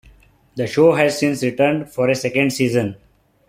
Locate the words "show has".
0.65-1.19